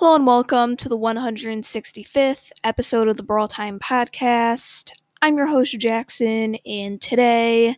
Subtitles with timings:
[0.00, 4.92] Hello and welcome to the 165th episode of the Brawl Time Podcast.
[5.20, 7.76] I'm your host, Jackson, and today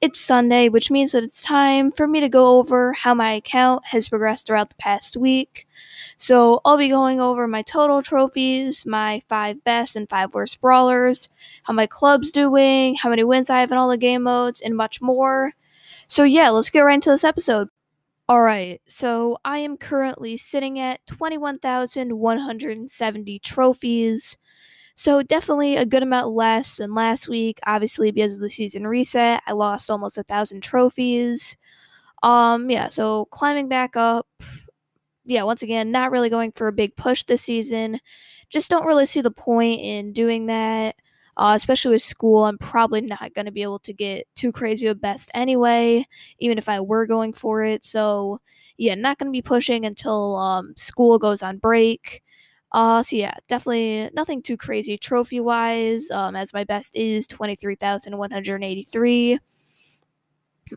[0.00, 3.84] it's Sunday, which means that it's time for me to go over how my account
[3.84, 5.68] has progressed throughout the past week.
[6.16, 11.28] So, I'll be going over my total trophies, my five best and five worst brawlers,
[11.64, 14.74] how my club's doing, how many wins I have in all the game modes, and
[14.74, 15.52] much more.
[16.06, 17.68] So, yeah, let's get right into this episode.
[18.28, 24.36] All right, so I am currently sitting at 21,170 trophies.
[24.94, 27.58] So definitely a good amount less than last week.
[27.66, 31.56] Obviously, because of the season reset, I lost almost a thousand trophies.
[32.22, 34.26] Um, yeah, so climbing back up.
[35.24, 38.00] Yeah, once again, not really going for a big push this season.
[38.50, 40.96] Just don't really see the point in doing that
[41.38, 42.44] uh, especially with school.
[42.44, 46.06] I'm probably not going to be able to get too crazy of best anyway,
[46.40, 47.84] even if I were going for it.
[47.84, 48.40] So,
[48.76, 52.22] yeah, not going to be pushing until um, school goes on break.
[52.72, 56.10] Uh, so yeah, definitely nothing too crazy trophy wise.
[56.10, 59.38] Um, as my best is twenty three thousand one hundred eighty three.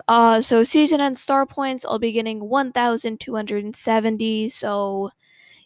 [0.07, 4.47] Uh, so season end star points, I'll be getting one thousand two hundred and seventy.
[4.47, 5.11] So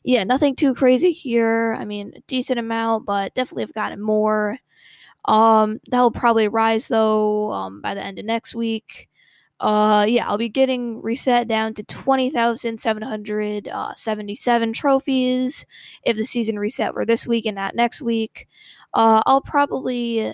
[0.03, 1.75] yeah, nothing too crazy here.
[1.79, 4.57] I mean, decent amount, but definitely have gotten more.
[5.25, 9.09] Um, that will probably rise though um, by the end of next week.
[9.59, 15.65] Uh, yeah, I'll be getting reset down to 20,777 uh, trophies
[16.03, 18.49] if the season reset were this week and not next week.
[18.93, 20.33] Uh, I'll probably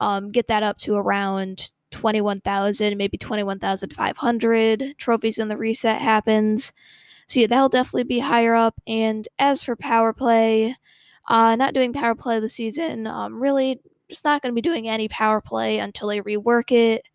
[0.00, 6.72] um, get that up to around 21,000, maybe 21,500 trophies when the reset happens.
[7.28, 8.74] So yeah, that'll definitely be higher up.
[8.86, 10.76] And as for power play,
[11.26, 13.06] uh, not doing power play this season.
[13.06, 17.06] Um, really just not going to be doing any power play until they rework it.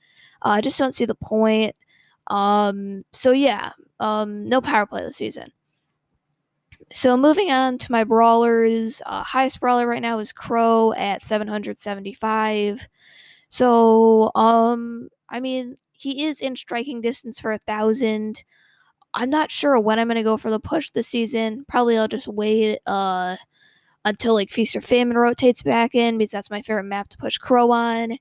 [0.42, 1.76] Uh, I just don't see the point.
[2.28, 5.52] Um, so yeah, um, no power play this season.
[6.92, 12.88] So moving on to my brawlers, uh, highest brawler right now is Crow at 775.
[13.50, 18.44] So um, I mean he is in striking distance for a thousand.
[19.14, 21.66] I'm not sure when I'm gonna go for the push this season.
[21.68, 22.80] Probably I'll just wait.
[22.86, 23.38] Uh,
[24.06, 27.38] until like Feast or Famine rotates back in because that's my favorite map to push
[27.38, 28.18] Crow on,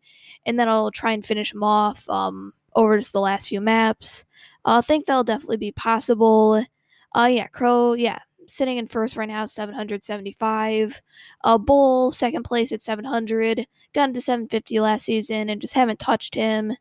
[0.47, 4.25] and then I'll try and finish him off um, over just the last few maps.
[4.65, 6.65] I uh, think that'll definitely be possible.
[7.15, 11.01] Uh, yeah, Crow, yeah, sitting in first right now, 775.
[11.45, 13.67] Uh, Bull, second place at 700.
[13.93, 16.77] Got him to 750 last season and just haven't touched him.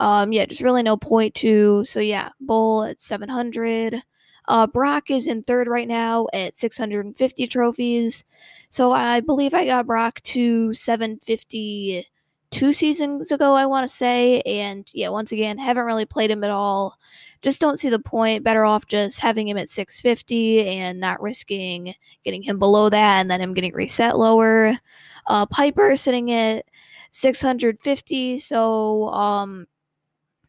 [0.00, 1.84] Um, yeah, just really no point to.
[1.84, 4.02] So yeah, Bull at 700.
[4.48, 8.24] Uh, Brock is in third right now at 650 trophies.
[8.70, 12.06] So I believe I got Brock to 750
[12.50, 14.40] two seasons ago, I want to say.
[14.40, 16.98] And yeah, once again, haven't really played him at all.
[17.42, 18.42] Just don't see the point.
[18.42, 21.94] Better off just having him at 650 and not risking
[22.24, 24.78] getting him below that and then him getting reset lower.
[25.26, 26.64] Uh, Piper sitting at
[27.12, 28.40] 650.
[28.40, 29.66] So, um,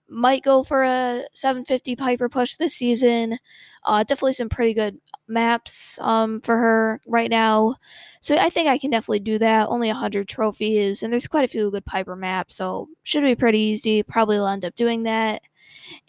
[0.10, 3.38] might go for a 750 Piper push this season.
[3.86, 7.76] Uh, definitely some pretty good maps um, for her right now.
[8.22, 9.70] So I think I can definitely do that.
[9.70, 13.60] Only 100 trophies, and there's quite a few good Piper maps, so should be pretty
[13.60, 14.04] easy.
[14.04, 15.42] Probably will end up doing that.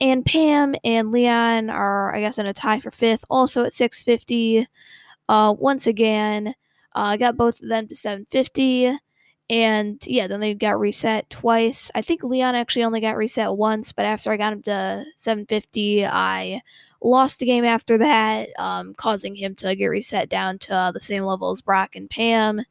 [0.00, 4.66] And Pam and Leon are, I guess, in a tie for fifth, also at 650.
[5.28, 6.52] Uh, once again, uh,
[6.92, 8.98] I uh, got both of them to 750.
[9.50, 11.90] And yeah, then they got reset twice.
[11.96, 16.06] I think Leon actually only got reset once, but after I got him to 750,
[16.06, 16.62] I
[17.02, 21.00] lost the game after that, um, causing him to get reset down to uh, the
[21.00, 22.62] same level as Brock and Pam.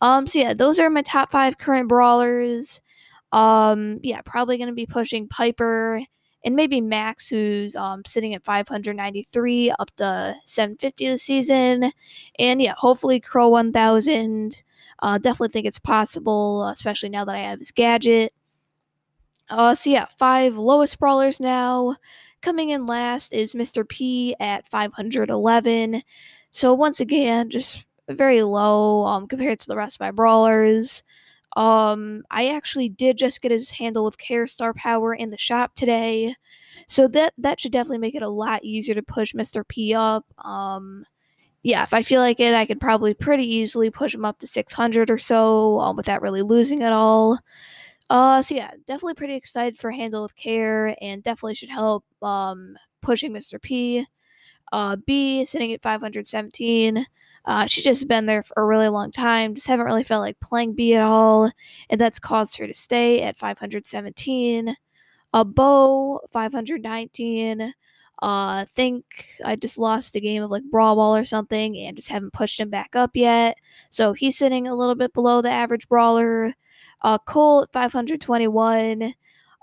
[0.00, 2.82] Um, so yeah, those are my top five current brawlers.
[3.30, 6.02] Um, yeah, probably going to be pushing Piper
[6.44, 11.92] and maybe Max, who's um, sitting at 593 up to 750 this season.
[12.40, 14.64] And yeah, hopefully Crow 1000.
[15.00, 18.32] Uh, definitely think it's possible, especially now that I have his gadget.
[19.50, 21.96] Uh, so yeah, five lowest brawlers now.
[22.40, 23.88] Coming in last is Mr.
[23.88, 26.02] P at 511.
[26.50, 31.02] So once again, just very low um, compared to the rest of my brawlers.
[31.56, 35.74] Um, I actually did just get his handle with Care Star Power in the shop
[35.74, 36.34] today,
[36.86, 39.66] so that that should definitely make it a lot easier to push Mr.
[39.66, 40.24] P up.
[40.44, 41.04] Um,
[41.68, 44.46] yeah, if I feel like it, I could probably pretty easily push him up to
[44.46, 47.38] 600 or so um, without really losing at all.
[48.08, 52.74] Uh, so yeah, definitely pretty excited for Handle with Care, and definitely should help um
[53.02, 53.60] pushing Mr.
[53.60, 54.06] P.
[54.72, 57.06] Uh, Bea sitting at 517.
[57.44, 59.54] Uh, she's just been there for a really long time.
[59.54, 61.50] Just haven't really felt like playing Bea at all,
[61.90, 64.74] and that's caused her to stay at 517.
[65.34, 67.74] A Bo 519.
[68.20, 69.04] Uh, think
[69.44, 72.58] I just lost a game of like Brawl Ball or something and just haven't pushed
[72.58, 73.56] him back up yet.
[73.90, 76.54] So he's sitting a little bit below the average brawler.
[77.02, 79.14] Uh, Colt at 521.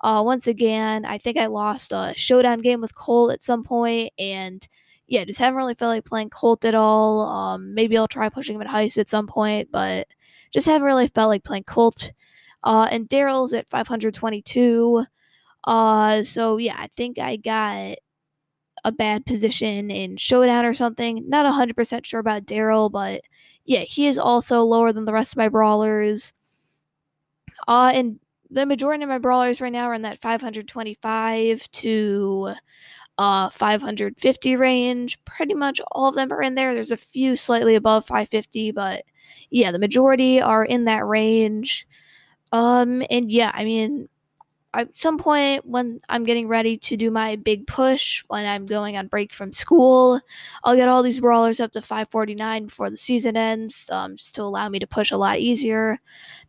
[0.04, 4.14] Uh, once again, I think I lost a showdown game with Colt at some point,
[4.20, 4.68] and
[5.08, 7.22] yeah, just haven't really felt like playing Colt at all.
[7.22, 10.08] Um, maybe I'll try pushing him at Heist at some point, but
[10.54, 12.12] just haven't really felt like playing Colt.
[12.64, 15.06] Uh, and Darryl's at 522.
[15.66, 17.98] Uh, so yeah, I think I got
[18.86, 21.28] a bad position in Showdown or something.
[21.28, 23.22] Not 100% sure about Darryl, but
[23.66, 26.32] yeah, he is also lower than the rest of my brawlers.
[27.68, 28.20] Uh, and
[28.52, 32.54] the majority of my brawlers right now are in that 525 to
[33.18, 35.18] uh 550 range.
[35.26, 36.74] Pretty much all of them are in there.
[36.74, 39.04] There's a few slightly above 550, but
[39.50, 41.88] yeah, the majority are in that range.
[42.52, 44.10] Um and yeah, I mean
[44.76, 48.98] at some point when I'm getting ready to do my big push, when I'm going
[48.98, 50.20] on break from school,
[50.64, 54.44] I'll get all these brawlers up to 549 before the season ends, um, just to
[54.44, 56.00] allow me to push a lot easier.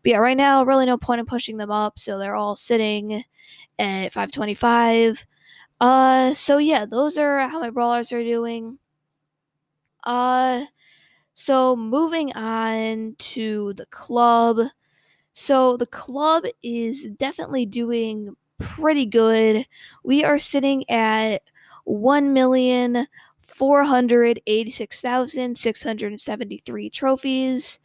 [0.02, 3.24] But yeah, right now, really no point in pushing them up, so they're all sitting
[3.78, 5.26] at 525.
[5.80, 8.78] Uh, so yeah, those are how my brawlers are doing.
[10.04, 10.64] Uh,
[11.34, 14.58] so moving on to the club.
[15.38, 19.66] So the club is definitely doing pretty good.
[20.02, 21.42] We are sitting at
[21.84, 23.06] one million
[23.46, 27.78] four hundred eighty-six thousand six hundred seventy-three trophies.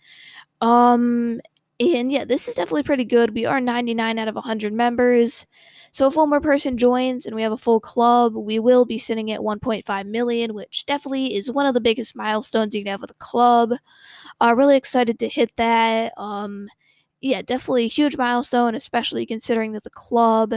[0.61, 1.41] Um,
[1.77, 3.35] and yeah, this is definitely pretty good.
[3.35, 5.45] We are 99 out of 100 members.
[5.91, 8.99] So if one more person joins and we have a full club, we will be
[8.99, 13.01] sitting at 1.5 million, which definitely is one of the biggest milestones you can have
[13.01, 13.73] with a club.
[14.39, 16.13] Uh, really excited to hit that.
[16.17, 16.69] Um,
[17.21, 20.55] yeah, definitely a huge milestone, especially considering that the club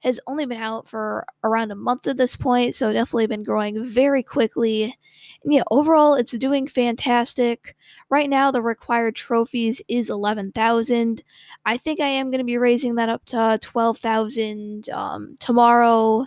[0.00, 3.84] has only been out for around a month at this point, so definitely been growing
[3.84, 4.96] very quickly.
[5.44, 7.76] And yeah, overall, it's doing fantastic.
[8.08, 11.22] Right now, the required trophies is 11,000.
[11.66, 16.26] I think I am going to be raising that up to 12,000 um, tomorrow.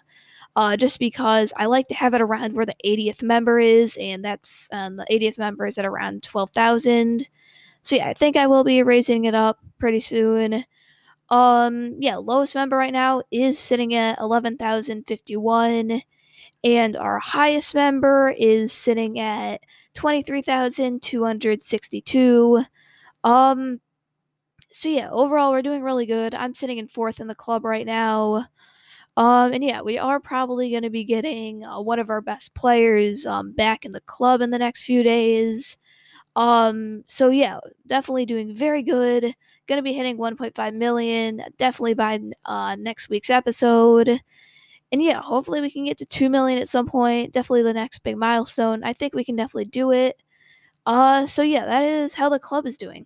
[0.56, 4.24] Uh, just because I like to have it around where the 80th member is, and
[4.24, 7.28] that's um, the 80th member is at around 12,000.
[7.84, 10.66] So yeah, I think I will be raising it up pretty soon.
[11.30, 16.02] Um, yeah, lowest member right now is sitting at 11,051
[16.64, 19.62] and our highest member is sitting at
[19.96, 22.64] 23,262.
[23.24, 23.80] Um
[24.72, 26.34] so yeah, overall we're doing really good.
[26.36, 28.48] I'm sitting in fourth in the club right now.
[29.18, 32.54] Um and yeah, we are probably going to be getting uh, one of our best
[32.56, 35.78] players um back in the club in the next few days.
[36.36, 39.36] Um, so yeah, definitely doing very good.
[39.68, 44.22] Gonna be hitting 1.5 million definitely by uh, next week's episode.
[44.92, 47.34] And yeah, hopefully we can get to 2 million at some point.
[47.34, 48.84] Definitely the next big milestone.
[48.84, 50.22] I think we can definitely do it.
[50.86, 53.06] Uh, so yeah, that is how the club is doing.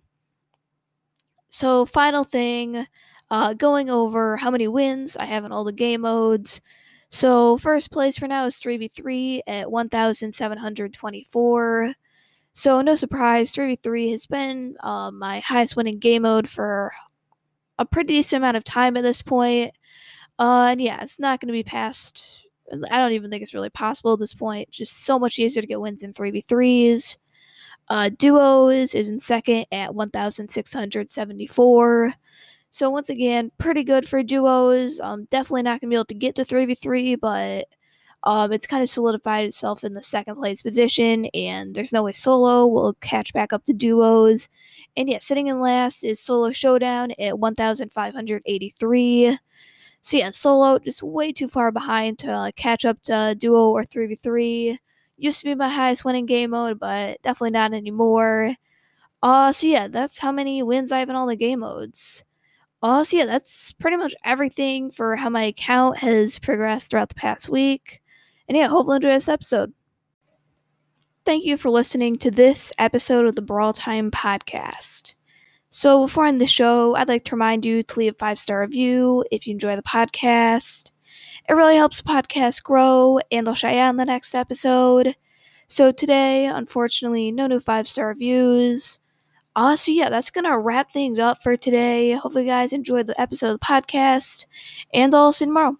[1.50, 2.86] So final thing,
[3.30, 6.60] uh, going over how many wins I have in all the game modes.
[7.08, 11.94] So first place for now is 3v3 at 1,724.
[12.58, 16.90] So, no surprise, 3v3 has been uh, my highest winning game mode for
[17.78, 19.72] a pretty decent amount of time at this point.
[20.40, 22.44] Uh, and yeah, it's not going to be past.
[22.90, 24.72] I don't even think it's really possible at this point.
[24.72, 27.18] Just so much easier to get wins in 3v3s.
[27.90, 32.14] Uh, duos is in second at 1,674.
[32.70, 34.98] So, once again, pretty good for duos.
[34.98, 37.68] Um, definitely not going to be able to get to 3v3, but
[38.24, 42.12] um, it's kind of solidified itself in the second place position, and there's no way
[42.12, 44.48] solo will catch back up to duos.
[44.96, 49.38] And yeah, sitting in last is Solo Showdown at 1,583.
[50.00, 53.84] So yeah, solo just way too far behind to uh, catch up to duo or
[53.84, 54.78] 3v3.
[55.18, 58.54] Used to be my highest winning game mode, but definitely not anymore.
[59.22, 62.24] Uh, so yeah, that's how many wins I have in all the game modes.
[62.82, 67.14] Uh, so yeah, that's pretty much everything for how my account has progressed throughout the
[67.16, 68.00] past week.
[68.48, 69.72] And yeah, hopefully enjoy this episode.
[71.24, 75.14] Thank you for listening to this episode of the Brawl Time podcast.
[75.68, 78.38] So before I end the show, I'd like to remind you to leave a five
[78.38, 80.90] star review if you enjoy the podcast.
[81.46, 85.14] It really helps the podcast grow, and I'll shout you in the next episode.
[85.66, 88.98] So today, unfortunately, no new five star reviews.
[89.54, 92.12] Uh, so yeah, that's gonna wrap things up for today.
[92.12, 94.46] Hopefully, you guys enjoyed the episode of the podcast,
[94.94, 95.76] and I'll see you tomorrow.